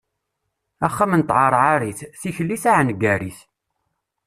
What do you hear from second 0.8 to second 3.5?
Axxam n tɛerɛarit, tikli taɛengarit.